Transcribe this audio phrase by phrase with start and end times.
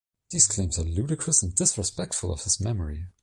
[0.31, 3.09] These claims are ludicrous and disrespectful of his memory.